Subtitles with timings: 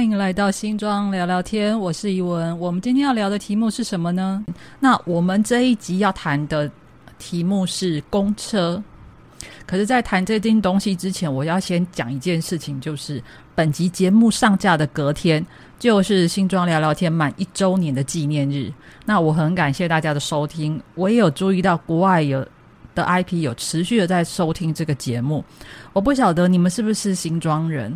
[0.00, 2.58] 欢迎来到新庄聊聊天，我是怡文。
[2.58, 4.42] 我们今天要聊的题目是什么呢？
[4.78, 6.70] 那我们这一集要谈的
[7.18, 8.82] 题目是公车。
[9.66, 13.22] 可是，在谈这件东西之前，我要先讲一件事情，就是
[13.54, 15.44] 本集节目上架的隔天，
[15.78, 18.72] 就是新庄聊聊天满一周年的纪念日。
[19.04, 22.40] 那我很感谢大家的收听，我也有注意到国外有
[22.94, 25.44] 的 IP 有持续的在收听这个节目。
[25.92, 27.94] 我不晓得你们是不是新庄人。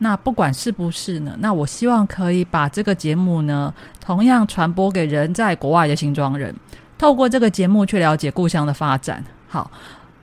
[0.00, 6.54] 那不管是不是呢，那我希望可以把这个节目呢，同样传播给人在国外的新庄人，
[6.96, 9.24] 透过这个节目去了解故乡的发展。
[9.48, 9.68] 好，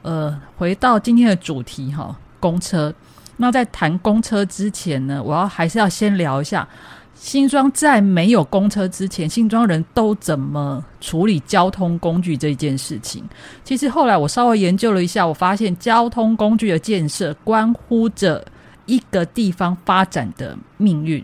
[0.02, 2.94] 呃，回到今天的主题哈，公车。
[3.36, 6.66] 那在谈公车之前呢，我要还是要先聊一下
[7.14, 13.24] 新庄在没有公车之前，新庄人都怎么处理交通工具这一件事情。
[13.66, 18.42] 其实后来我稍微研究了一下，我发现交通工具的建设关乎着。
[18.86, 21.24] 一个地方发展的命运，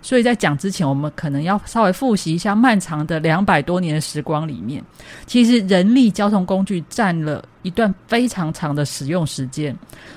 [0.00, 4.82] 所以在讲之前，我们可能要稍微复习一下漫长的两百多年的时光里面，
[5.26, 9.76] 其实人力交通工具占了一段非常长的使用时间。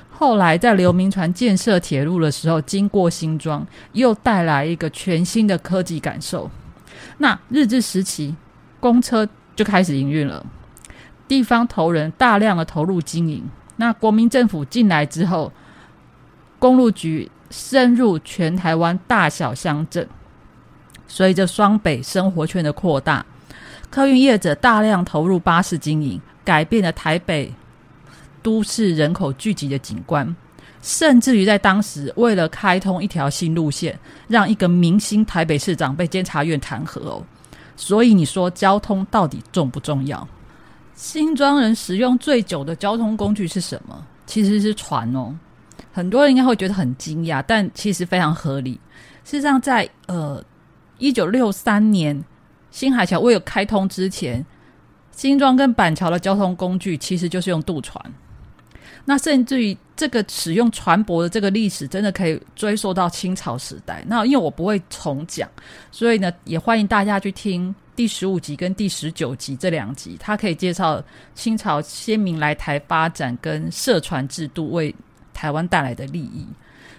[0.09, 6.49] 后来在刘铭传建设铁路的时候，经过新庄，又带来一个全新的科技感受。
[7.17, 8.35] 那日治时期，
[8.79, 10.45] 公车就开始营运了，
[11.27, 13.43] 地方头人大量的投入经营。
[13.77, 15.49] 那国民政府进来之后，
[16.59, 20.07] 公路局深入全台湾大小乡镇，
[21.07, 23.25] 随着双北生活圈的扩大，
[23.89, 27.53] 客运业者大量投入巴士经营，改变了台北
[28.43, 30.35] 都市人口聚集的景观。
[30.81, 37.21] 甚至于在当时，为了开通一条新路线，让一个明星台北市长被监察院弹劾哦。
[37.75, 40.25] 所以你说交通到底重不重要？
[40.95, 44.05] 新庄人使用最久的交通工具是什么？
[44.25, 45.33] 其实是船哦。
[45.99, 48.79] 很多人应该会觉得很惊讶，但其实非常合理。
[49.25, 50.41] 事实上，在呃
[50.97, 52.23] 一九六三年
[52.71, 54.45] 新海桥未有开通之前，
[55.11, 58.01] 新庄跟板桥的交通工具其实就是用渡船。
[59.03, 64.01] 那甚至于这个使用船舶的这个历史，真的可以追溯到清朝时代。
[64.07, 65.49] 那因为我不会重讲，
[65.91, 71.03] 所以呢，也欢迎大家去听第十五集跟第十九集这两集，它可以介绍
[71.35, 74.95] 清朝先民来台发展跟设船制度为。
[75.39, 76.45] 台湾带来的利益，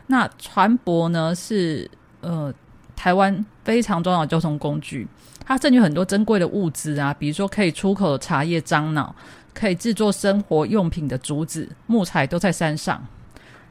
[0.06, 1.90] 那船舶呢是
[2.22, 2.50] 呃
[2.96, 5.06] 台湾非常重要的交通工具，
[5.44, 9.14] 它赠予很多珍贵的物资啊，比如说可以出口的茶叶、樟脑，
[9.52, 13.06] 可以制作生活用品的竹子、木材都在山上，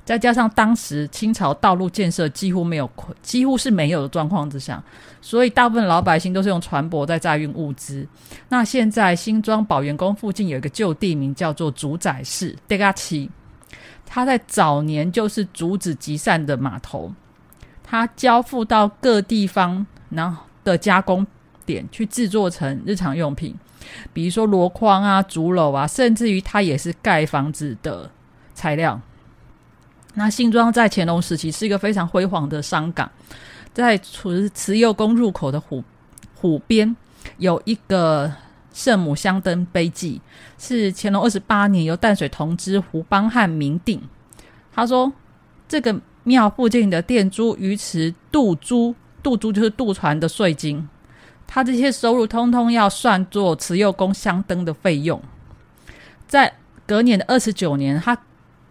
[0.06, 2.88] 再加上当时清朝道路建设几乎没有，
[3.24, 4.84] 几乎是没有的状况之下，
[5.20, 8.08] 所以大部分老百姓都是用船舶在载运物资。
[8.50, 13.30] 那现在新庄宝元宫附近有一个旧地名叫做主宰市 d e g
[14.12, 17.14] 它在早年就是竹子集散的码头，
[17.84, 21.26] 它交付到各地方，然后的加工
[21.64, 23.56] 点去制作成日常用品，
[24.12, 28.10] 比如说箩筐啊、竹篓啊，甚至于它也是盖房子的
[28.56, 29.00] 材料。
[30.16, 33.10] 那新庄在乾隆时期是一个非常辉煌的商港，
[33.72, 35.84] 在慈慈幼宫入口的湖
[36.34, 36.96] 湖边
[37.38, 38.34] 有一个。
[38.74, 40.22] 圣母香灯碑记
[40.58, 44.02] 是乾隆二十八年由淡水同知胡邦汉明定。
[44.72, 45.12] 他说，
[45.68, 50.88] 这个庙附近的店租、鱼池、渡租、渡租就是渡船的税金，
[51.48, 55.22] 他这些收入通通要算作慈幼宫香灯的费用。
[56.28, 56.54] 在
[56.86, 58.18] 隔年的二十九年，他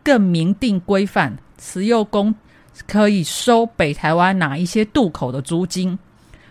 [0.02, 2.34] 更明定规范，慈幼宫
[2.86, 5.98] 可以收北台湾哪一些渡口的租金。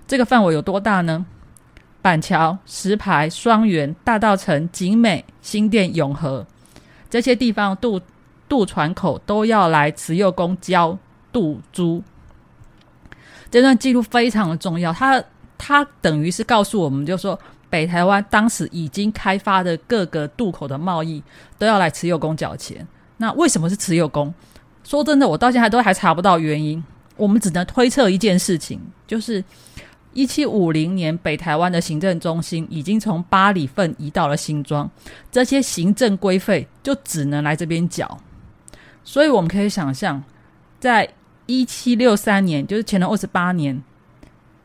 [0.06, 1.26] 这个范围有多大呢？
[2.08, 6.48] 板桥、石牌、双园、大道城、景美、新店、永和
[7.10, 8.00] 这些地方渡
[8.48, 10.98] 渡船口都要来慈幼宫交
[11.34, 12.02] 渡租。
[13.52, 15.22] 这段记录非常的重要，它
[15.58, 17.38] 它等于是告诉我们，就说
[17.70, 21.22] 北台湾当时已经开发的各个渡口的贸易
[21.58, 22.88] 都要来慈幼宫缴钱。
[23.18, 24.34] 那为什么是慈幼宫？
[24.86, 26.82] 说真的，我到现在都还查不到原因。
[27.18, 29.44] 我们只能推测一件事情，就是。
[30.18, 34.90] 一七五零年，北台湾的行政中心已经从八里份移到了新庄，
[35.32, 38.18] 这些行政规费就只能来这边缴。
[39.04, 40.24] 所以我们可以想象，
[40.80, 41.08] 在
[41.46, 43.80] 一七六三年，就是乾隆二十八年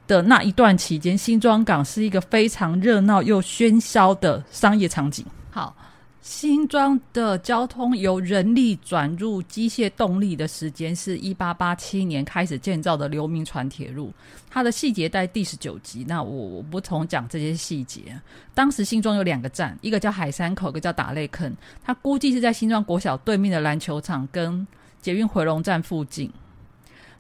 [0.06, 5.26] 的那一段期间，新庄港是一个非常热闹又喧嚣的商业场景。
[5.50, 5.76] 好。
[6.23, 14.13] 新庄的交通由人力转入机械动力的时间是一八八七年开始建造的刘铭传铁路，
[14.49, 16.05] 它的细节在第十九集。
[16.07, 18.17] 那我我不从讲这些细节。
[18.55, 21.53] 当时新庄有两个站，一个叫海山口，一个叫打雷坑。
[21.83, 24.65] 它估计是在新庄国小对面的篮球场跟
[25.01, 26.31] 捷运回龙站附近。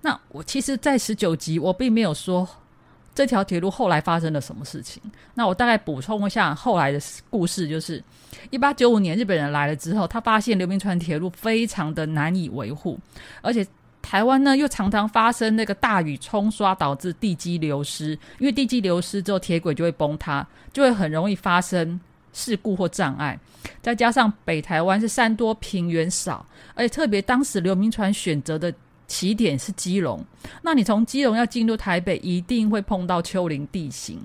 [0.00, 2.48] 那我其实，在十九集我并没有说
[3.14, 5.02] 这条铁路后来发生了什么事情。
[5.34, 6.98] 那我大概补充一下后来的
[7.28, 8.02] 故事，就是
[8.50, 12.98] 一八九五年日本人来了之后，他发现刘铭传铁路非常的难以维护，
[13.42, 13.66] 而且
[14.00, 22.00] 台湾呢又常常发生那个大雨冲刷导致地基流失，因为地基流失之后铁轨就会崩塌，就会很容易发生
[22.32, 23.38] 事故或障碍。
[23.80, 26.44] 再加上北台湾是山多平原少，
[26.74, 28.72] 而且特别当时刘铭传选择的。
[29.12, 30.24] 起点是基隆，
[30.62, 34.18] 那你从基隆要进入台北，一定会碰到丘陵地形。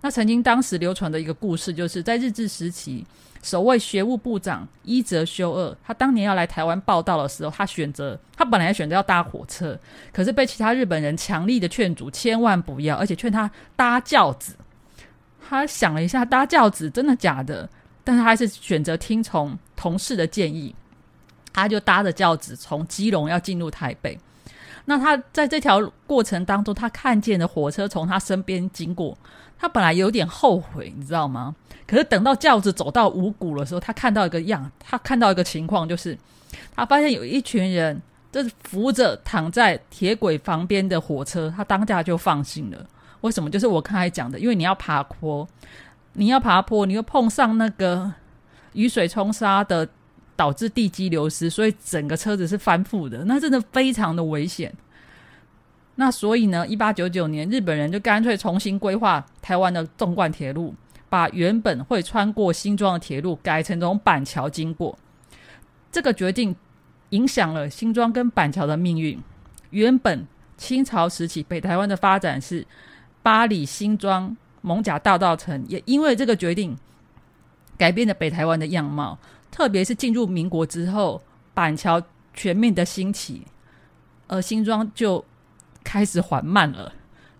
[0.00, 3.06] 那曾经当时流传的一个故事，就是在日治时期，
[3.44, 9.78] 首位学务部长伊泽修二，他当年要来台湾报道的时候，他选择他本来选择要搭火车，
[10.12, 14.56] 可是被其他日本人强力的劝阻，千万不要，而且劝他搭轿子。
[15.48, 17.68] 他想了一下，搭轿子真的假的？
[18.02, 20.74] 但是他还是选择听从同事的建议。
[21.54, 24.18] 他就搭着轿子从基隆要进入台北，
[24.86, 29.16] 那他在这条过程当中，他看见的火车从他身边经过，
[29.56, 31.54] 他本来有点后悔，你知道吗？
[31.86, 36.18] 可是等到轿子走到五谷的时候，他看到一个样，他看到一个情况，就是
[36.74, 38.02] 他发现有一群人
[38.32, 42.86] 就是扶着躺在铁轨旁边的火车，他当下就放心了。
[43.20, 43.48] 为什么？
[43.48, 45.46] 就是我刚才讲的，因为你要爬坡，
[46.14, 48.12] 你要爬坡，你会碰上那个
[48.72, 49.88] 雨水冲刷的。
[50.36, 54.72] 导致地基流失，所以整个车子是翻覆的，那真的非常的危险。
[55.96, 60.74] 那所以呢，一八九九年，日本人就干脆重新规划台湾的纵贯铁路，
[61.08, 64.98] 把原本会穿过新庄的铁路改成从板桥经过。
[65.92, 66.56] 这个决定
[67.10, 69.16] 影响了新庄跟板桥的命运。
[69.70, 70.26] 原本
[70.56, 72.66] 清朝时期北台湾的发展是
[73.22, 76.76] 八里新庄蒙甲大道城，也因为这个决定
[77.78, 79.16] 改变了北台湾的样貌。
[79.54, 81.22] 特别是进入民国之后，
[81.54, 82.02] 板桥
[82.34, 83.46] 全面的兴起，
[84.26, 85.24] 而新庄就
[85.84, 86.92] 开始缓慢了。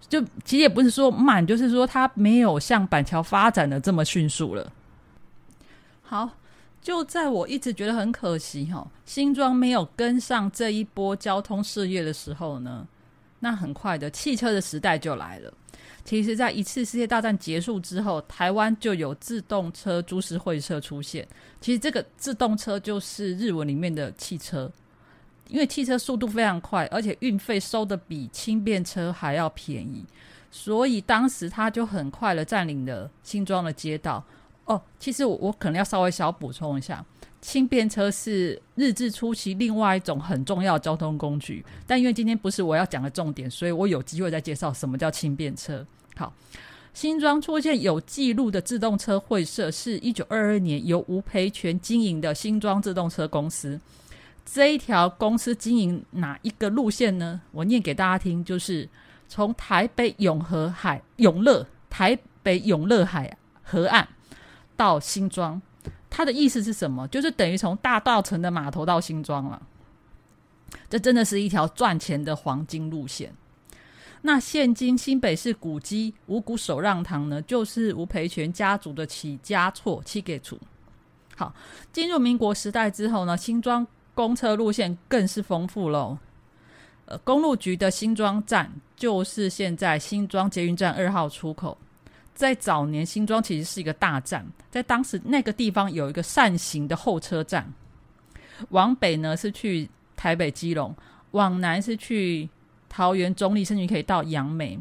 [0.09, 4.73] 就其实也不是说慢，就是说它没有像板桥发展的这么迅速了。
[6.03, 6.31] 好，
[6.81, 12.87] 就在我一直觉得很可惜哈，新庄没有跟上这一波交通事业的时候呢，
[13.41, 15.53] 那很快的汽车的时代就来了。
[16.05, 21.27] 其实，在一次世界大战结束之后，台湾就有自动车株式会社出现。
[21.63, 24.71] 其实，这个自动车就是日文里面的汽车，
[25.49, 30.05] 因为汽车速度非常快，而且运费收的比轻便车还要便宜，
[30.51, 34.23] 所以当时他就很快的占领了新庄的街道。
[34.67, 37.05] 哦，其实我我可能要稍微小补充一下。
[37.45, 45.87] 轻便车是日治初期另外一种很重要的交通工具，但因为今天不是我要讲的重点，所以我有机会再介绍什么叫轻便车。
[46.17, 46.33] 好，
[46.95, 53.79] 新庄出现有记录的自动车会社是一九二二年由吴培全经营的新庄自动车公司。
[54.47, 57.43] 这一条公司经营哪一个路线呢？
[57.53, 58.89] 我念给大家听，就是
[59.29, 64.09] 从台北永和海永乐台北永乐海河岸
[64.79, 65.61] 到新庄。
[66.17, 67.09] 它的意思是什么？
[67.09, 69.61] 就是等于从大道城的码头到新庄了。
[70.89, 73.35] 这真的是一条赚钱的黄金路线。
[74.23, 80.57] 那现今新北市古迹五谷首让堂呢，就是吴培全家族的起家厝，七给处。
[81.37, 81.53] 好，
[81.93, 86.17] 进入民国时代之后呢，新庄公车路线更是丰富喽。
[87.07, 91.77] 呃，公路局的新庄站就是现在新庄捷运站二号出口。
[92.35, 97.73] 在早年，新庄其实是一个大站，在当时那个地方有一个扇形的候车站，
[98.71, 100.95] 往北呢是去台北基隆，
[101.31, 102.49] 往南是去
[102.89, 104.79] 桃园中立，甚至可以到杨梅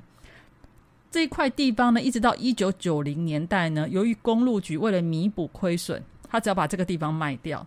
[1.11, 2.01] 这一块地方呢。
[2.01, 7.65] 一直到一九九零年代呢，由于公路局为了弥补亏损，他只要把这个地方卖掉，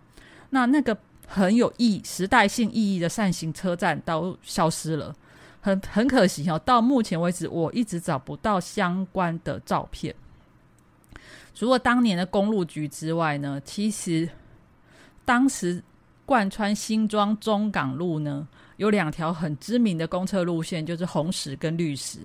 [0.49, 5.15] 那那个很有意时代性意义的扇形车站都消失了。
[5.61, 10.13] 很很可惜哦，到目前为止，我一直找不到相关的照片。
[11.53, 14.29] 除了当年的公路局之外呢，其实
[15.25, 15.81] 当时
[16.25, 18.47] 贯穿新庄中港路呢，
[18.77, 22.19] 有两条很知名的公车路线，就是红石跟绿石。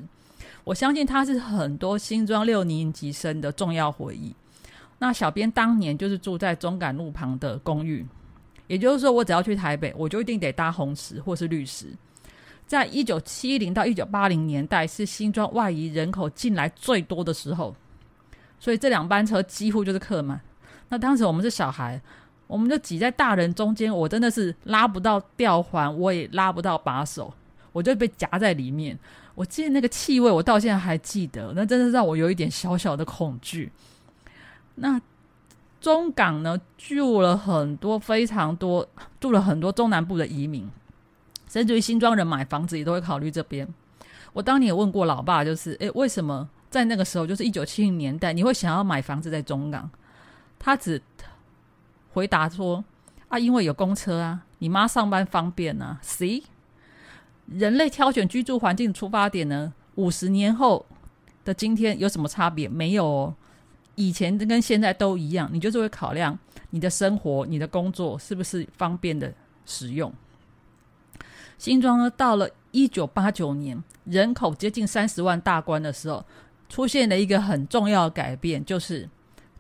[0.65, 4.35] 我相信它是很多新庄六年级生的重要回忆。
[4.99, 8.07] 那小编当年就是住在中港路旁的公寓，
[8.69, 11.87] 也就是说，我只要去台北，我就一定得搭红石或是绿石。
[12.67, 17.75] 在一九七零到一九八零年代，是新庄外移人口进来最多的时候，
[18.59, 20.41] 所以这两班车几乎就是客满。
[20.89, 22.01] 那当时我们是小孩，
[22.47, 27.33] 我们就挤在大人中间，我真的是拉不到吊环，我也拉不到把手，
[27.73, 28.99] 我就被夹在里面。
[29.35, 33.73] 我记得那个气味，我到现在还记得，那真的让我有一点小小的恐惧。
[34.75, 35.01] 那
[35.81, 38.87] 中港呢，住了很多非常多，
[39.19, 40.71] 住了很多中南部的移民。
[41.53, 43.69] 甚至于新庄人买房子也都会考虑这边。
[44.33, 49.91] 我当年也问过老爸，就是诶，为什么在那个时候，就是一九七零年代，你会想要买房子在中港？
[50.59, 51.03] 他只
[52.15, 52.83] 回答说
[53.29, 56.45] ：“啊，因为有公车啊，你妈上班方便啊。” See，
[57.47, 59.75] 人类挑选居住环境出发点呢？
[59.97, 60.87] 五十年后
[61.45, 62.67] 的今天有什么差别？
[62.67, 63.35] 没有哦，
[63.97, 66.39] 以前跟现在都一样，你就是会考量
[66.71, 69.31] 你的生活、你的工作是不是方便的
[69.67, 70.11] 使用。
[71.63, 76.27] 新庄呢，到了一九八九年，人口接近三十万大关的时候，
[76.69, 79.09] 出现了一个很重要的改变，就是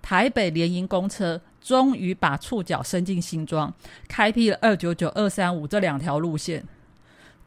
[0.02, 3.72] 台北联营公车终于把触角伸进新庄，
[4.08, 6.66] 开辟了二九九、二三五这两条路线。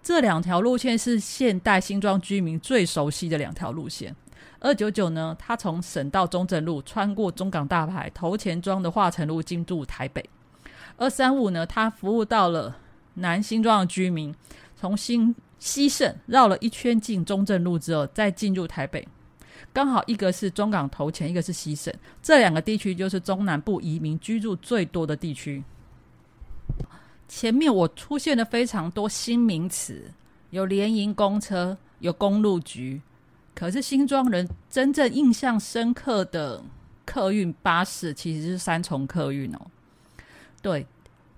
[0.02, 4.16] 这两条路线是现代新庄居民最熟悉的两条路线。
[4.62, 10.24] 二九九呢，它从省道中正路穿过中港大牌头前庄的化成路进驻台北。
[10.96, 12.78] 二三五呢，它服务到了
[13.16, 14.34] 南新庄的居民，
[14.76, 19.08] 从新西胜绕了一圈进中正路之后，再进入台北。
[19.74, 25.64] 刚好一个是中港头前，一个是西省，这两个地区就是中南部移民居住最多的地区。
[27.28, 30.12] 前面我出现了非常多新名词，
[30.52, 33.02] 有联营公车，有公路局。
[33.54, 36.64] 可是新庄人真正印象深刻的
[37.06, 39.62] 客运巴士，其实是三重客运哦。
[40.62, 40.86] 对，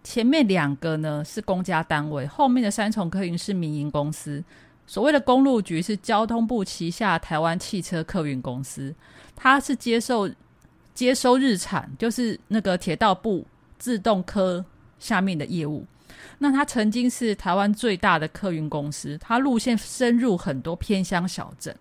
[0.08, 4.42] 前面两个呢是公家单位，后面的三重客运是民营公司。
[4.86, 8.96] 所谓的公路局是交通部旗下台湾汽车客运公司，
[9.36, 10.30] 它是接受
[10.94, 13.46] 接收日产，就是那个铁道部
[13.78, 14.64] 自动科。
[14.98, 15.86] 下面的业务，
[16.40, 21.76] 那它曾经是台湾最大的客运公司，它路线深入很多偏乡小镇，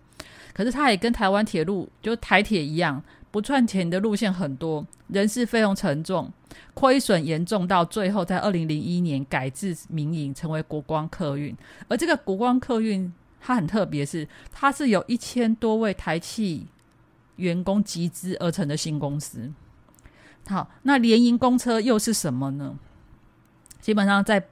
[0.53, 6.31] 可是它也跟台湾铁路就台铁一样，不赚钱的路线很多，人事费用沉重，
[6.73, 11.55] 亏损严重，到最后在二零零一年改制民营，成为国光客运。
[11.87, 16.67] 而这个国光客运，它很特别，是它是有一千多位台企
[17.35, 19.51] 员工集资而成的新公司。
[20.47, 22.77] 好，那联营公车又是什么呢？
[23.81, 24.47] 基本上在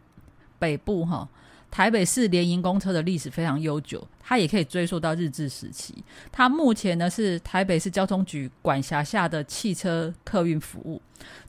[0.60, 1.28] 北部哈，
[1.76, 5.94] 台北市联营公车的历史非常悠久，它也可以追溯到日治时期。
[6.32, 11.02] 它目前呢是台北市交通局管辖下的汽车客运服务，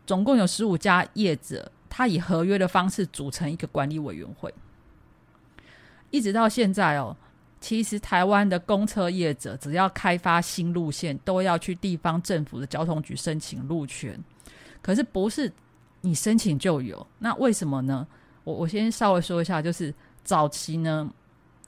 [0.04, 4.52] 总共有十五家业者，它以合约的方式组成一个管理委员会。
[6.10, 7.16] 一直到现在哦，
[7.60, 14.18] 其实台湾的公车业者只要开发新路线，都要去地方政府的交通局申请路权，
[14.82, 15.52] 可是不是。
[16.00, 18.04] 你申请就有，那为什么呢？
[18.42, 19.92] 我我先稍微说一下，就是
[20.26, 21.08] 早期呢，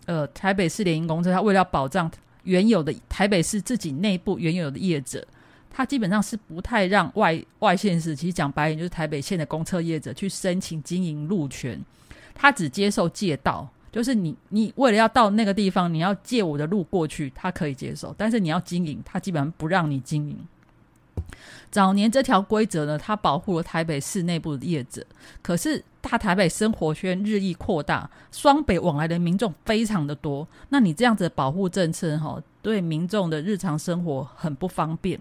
[0.07, 2.11] 呃，台北市联营公车，它为了保障
[2.43, 5.25] 原有的台北市自己内部原有的业者，
[5.71, 11.81] 它基本上是不太让外外县市，其实讲白点就是台北县的公车业者去申请经营路权，
[12.35, 20.37] 他只接受借道，就是你你为了要到那个地方，你要借我的路过去，他可以接受，但是你要经营，他基本上不让你经营。
[21.71, 25.05] 早年这条规则呢，它保护了台北市内部的业者。
[25.43, 30.47] 可是大台北生活圈日益扩大，双北往来的民众非常的多。
[30.71, 35.21] 那你这样子保护政策，哈，对民众的日常生活很不方便。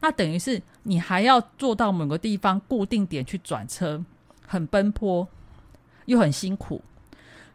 [0.00, 4.04] 那等于是你还要做到某个地方固定点去转车，
[4.46, 5.26] 很奔波
[6.04, 6.80] 又很辛苦。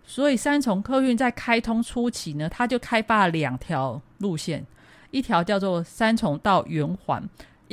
[0.05, 4.65] 所以三重客运在开通初期呢，它就开发了两条路线，
[5.11, 7.23] 一条叫做三重到圆环。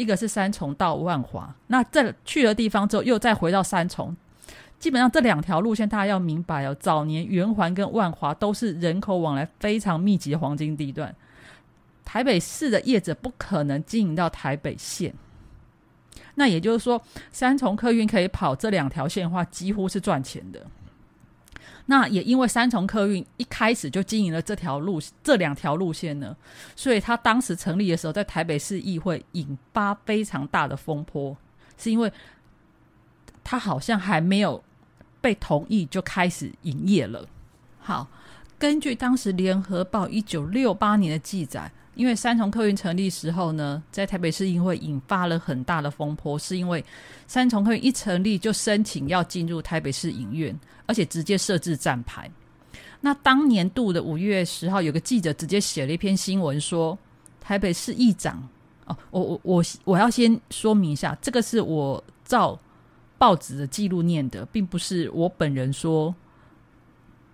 [0.00, 4.16] 一个是三重到万华，那这去了地方之后，又再回到三重。
[4.78, 6.74] 基本上这两条路线，大家要明白哦。
[6.80, 11.14] 早年圆环跟万华都是人口往来非常密集的黄金地段，
[12.02, 15.12] 台北市的业者不可能经营到台北县。
[16.36, 20.66] 那也就是说，三重客运可以跑这两条线的话，几乎是赚钱的。
[21.86, 26.36] 那也因为三重客运一开始就经营了这条路这两条路线呢，
[26.76, 31.36] 所以他当时成立的时候，在台北市议会引发非常大的风波，
[31.76, 32.12] 是因为
[33.42, 34.62] 他好像还没有
[35.20, 37.26] 被同意就开始营业了。
[37.80, 38.08] 好，
[38.58, 41.72] 根据当时联合报一九六八年的记载。
[41.96, 46.82] 因为三重客运成立时候呢，在台北市议会引发了很大的风波，是因为
[47.26, 52.30] 三重客运一成立就申请要进入台北市影院，而且直接设置站牌。
[53.00, 56.96] 那当年度的五月十号，有个记者直接写了一篇新闻说，
[57.40, 58.48] 台北市议长
[58.86, 62.58] 哦，我我我我要先说明一下，这个是我照
[63.18, 66.14] 报纸的记录念的，并不是我本人说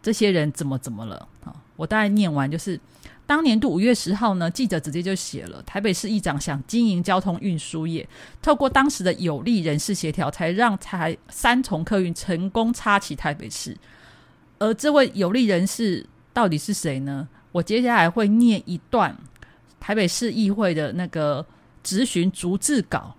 [0.02, 1.54] 这些人怎么怎么了啊。
[1.76, 2.80] 我大概念完就是。
[3.26, 8.08] 当年度五月十号呢，记者直接就写了台北市议长想经营交通运输业，
[8.40, 13.76] 透过当时的有利人士协调，才让才三重客运成功插旗台北市。
[14.58, 17.28] 而这位有利人士到底是谁呢？
[17.50, 19.16] 我接下来会念一段
[19.80, 21.44] 台北市议会的那个
[21.82, 23.16] 质询逐字稿，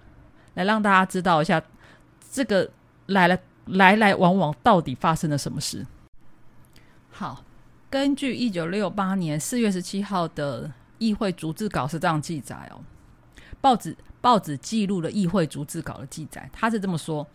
[0.54, 1.62] 来让大家知道一下
[2.32, 2.70] 这个
[3.08, 5.86] 来了来来往往到底发生了什么事。
[7.10, 7.44] 好，
[7.90, 12.82] 根据一九六八年四月十七号的议会逐字稿是这样记载哦，
[13.62, 17.26] 报纸报纸记录了议会逐字稿的记载，他是这么说：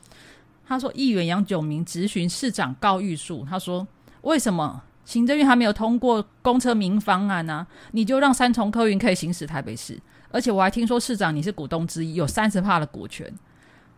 [0.66, 3.86] 他说，议员杨九明质询市长高玉树，他说，
[4.22, 4.82] 为什么？
[5.04, 13.32] 行政院还没有通过公车民方案呢，你就让三重客运可以行驶台北市，而且我还听说市长你是股东之一，有三十帕的股权。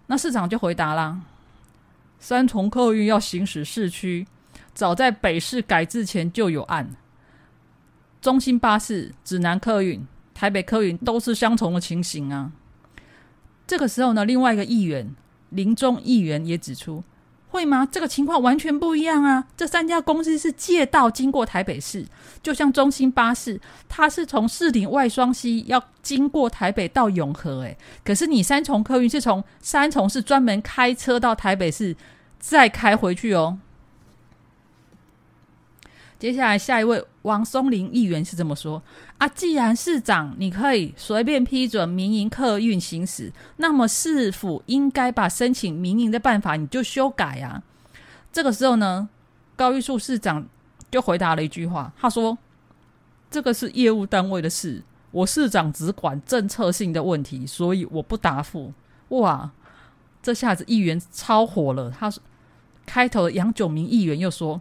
[0.06, 1.20] 那市长就回答啦：
[2.18, 4.26] 三重客运要行驶市区，
[4.74, 6.90] 早在北市改制前就有案。
[8.20, 12.52] 中心巴士、指南客运、台北客运都是相同的情形啊。
[13.66, 15.14] 这个时候呢，另外一个议员
[15.50, 17.04] 林中议员也指出。
[17.48, 17.86] 会吗？
[17.86, 19.46] 这个情况完全不一样啊！
[19.56, 22.04] 这三家公司是借道经过台北市，
[22.42, 31.94] 就像中心巴士，它是从市顶外双溪要经过台北到永和，诶，可是你三重客运是从三重是专门开车到台北市，
[32.40, 33.56] 再开回去哦。
[36.18, 38.82] 接下来，下一位王松林议员是这么说：
[39.18, 47.62] 啊，既然市长你可以随便批准民营客运行驶，那么市府应该把申请民营的办法你就修改啊。
[48.32, 49.08] 这个时候呢，
[49.54, 50.46] 高玉树市长
[50.90, 52.38] 就回答了一句话，他说
[53.30, 58.72] ：“这个是业务单位的事，我市长只管政策性的问题，所以我不答复。”
[59.10, 59.50] 哇，
[60.22, 61.90] 这下子议员超火了。
[61.90, 62.22] 他说
[62.86, 64.60] ：“开头杨九明议员又说。”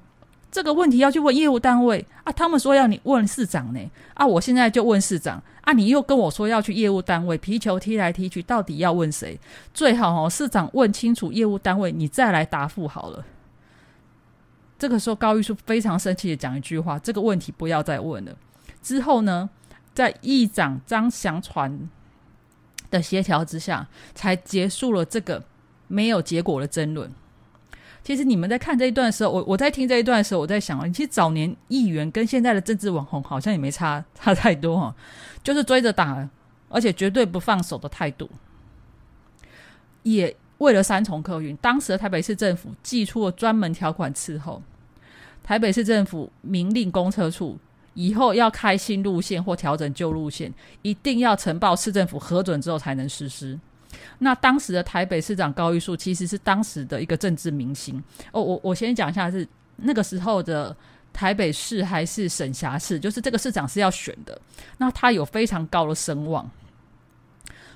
[0.54, 9.40] 这个问题要去问业务单位啊，他们说要你问市长呢啊，我现在就问市长啊，你又跟我说要去业务单位，皮球踢来踢去，到底要问谁？
[9.74, 13.26] 最好哦，市长问清楚业务单位，你再来答复好了。
[14.78, 18.36] 这个时候，高玉树非常生气的讲一句话：这个问题不要再问了。
[18.84, 19.50] 之后呢，
[19.96, 21.90] 在议长张祥传
[22.92, 25.44] 的协调之下，才结束了这个
[25.88, 27.12] 没有结果的争论。
[28.04, 34.94] 其实你们在看这一段的时候，我我在听这一段的时候，我在想啊，其实早年议员跟现在的政治网红好像也没差 差太多哈，
[35.42, 36.28] 就是追着打，
[36.68, 38.30] 而且绝对不放手的态度。
[40.04, 44.62] 也为了三重客运，当时的台北市政府寄出了专门条款伺候，
[45.42, 47.58] 台北市政府明令公车处
[47.94, 53.58] 以后要开新路线或调整旧路线，一定要呈报市政府核准之后才能实施。
[54.20, 58.02] 那当时的台北市长高玉树其实是当时的一个政治明星
[58.32, 58.42] 哦。
[58.42, 60.76] 我我先讲一下，是那个时候的
[61.12, 64.40] 台北市还是省辖市，就是这个市长是要选的。
[64.78, 66.50] 那他有非常高的声望。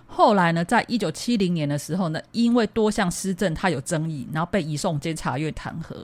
[0.09, 5.95] 后来呢，在一九七零年的时候呢，因为多项施政他有争议，然后被移送监察院弹劾。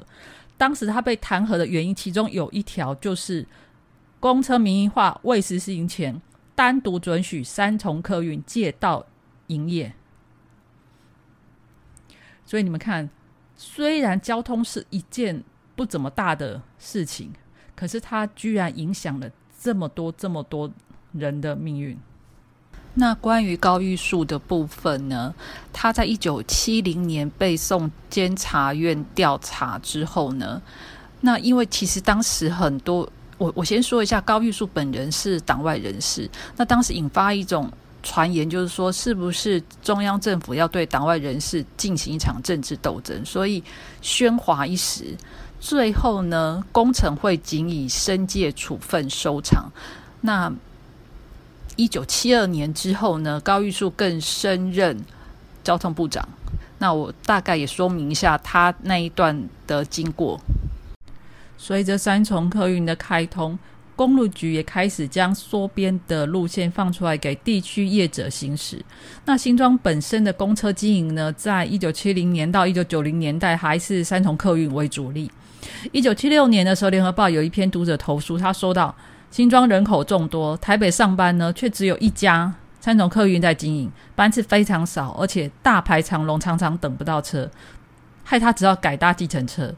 [0.58, 3.46] 当时他被弹劾的原因，其中有一条就是
[4.20, 6.22] 公车民营化未实施前，
[6.54, 9.06] 单独准许三重客运借道
[9.48, 9.94] 营业。
[12.54, 13.10] 所以你们看，
[13.58, 15.44] 虽然交通是一件
[15.76, 17.32] 不怎么大的事情，
[17.76, 19.28] 可是它居然影响了
[19.60, 20.72] 这么多、这么多
[21.14, 21.98] 人的命运。
[22.94, 25.34] 那关于高玉树的部分呢？
[25.74, 30.62] 他在一九七零年被送监察院调查之后呢？
[31.22, 37.68] 那因为其实当时很多，我我先说一下，高玉树本人是党外人士，那当时引发一种。
[38.04, 43.24] 传言就是说，是不是中央政府要对党外人士进行一场政治斗争？
[43.26, 43.64] 所以
[44.02, 45.18] 喧哗一时，
[45.60, 49.72] 最后呢，工程会仅以申诫处分收场。
[50.22, 50.54] 那
[51.78, 55.00] 一九七二年之后呢，高玉树更升任
[55.64, 56.28] 交通部长。
[56.80, 60.40] 那我大概也说明一下他那一段的经过。
[61.58, 63.58] 随着三重客运的开通。
[63.96, 68.84] 公路局也开始将缩编的路线放出来给地区业者行驶。
[69.26, 75.32] 那新庄本身的公车经营呢，在一九七零年到一九九零年代还是三重客运为主力。
[75.92, 78.94] 一九七六年的时候，联合报有一篇读者投诉，他说到
[79.32, 87.50] 新庄人口众多，台北上班呢却只有一家三重客运在经营，班次非常少，而且大排长龙，常常等不到车，
[88.24, 89.74] 害他只要改搭计程车。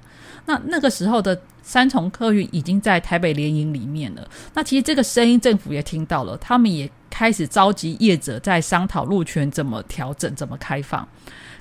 [0.45, 1.39] 那那个时候的。
[1.67, 4.23] 三重客运已经在台北联营里面了。
[4.53, 11.07] 那其实这个声音政府也听到了，他们也开始召集业者在商讨路权怎么调整、怎么开放。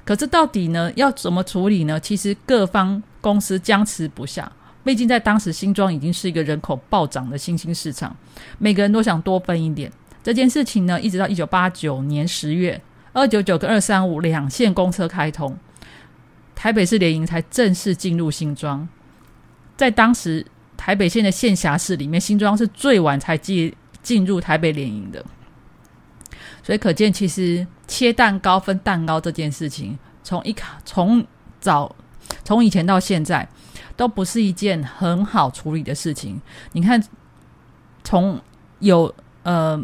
[0.04, 1.98] 可是到底呢，要怎么处理呢？
[1.98, 4.52] 其实各方公司僵持不下。
[4.84, 8.14] 毕竟在当时新庄已经是一个人口暴涨的新兴市场，
[8.58, 9.90] 每个人都想多分一点。
[10.22, 12.78] 这件事情呢，一直到一九八九年十月，
[13.14, 15.56] 二九九跟二三五两线公车开通，
[16.54, 18.86] 台北市联营才正式进入新庄。
[19.76, 20.44] 在当时
[20.76, 25.24] 台北县的县辖市里面，新庄是最晚才进进入台北联营的。
[26.62, 31.24] 所以可见，其实切蛋糕分蛋糕这件事情，从一卡从
[31.60, 31.94] 早
[32.42, 33.46] 从以前到现在，
[33.96, 36.40] 都不是一件很好处理的事情。
[36.72, 37.02] 你看，
[38.02, 38.40] 从
[38.78, 39.82] 有呃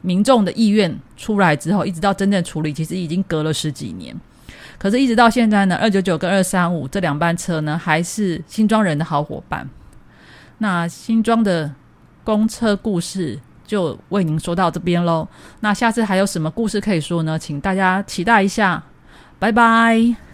[0.00, 4.18] 民众的意愿出来之后，一直到真正处理，其实已经隔了十几年。
[4.78, 9.68] 可是，一直到现在呢，二九九跟二三五这两班车呢，还是新庄人的好伙伴。
[10.58, 11.72] 那新庄的
[12.24, 13.38] 公车故事。
[13.66, 15.26] 就为您说到这边喽。
[15.58, 17.36] 那下次还有什么故事可以说呢？
[17.36, 18.80] 请大家期待一下。
[19.40, 20.25] 拜拜。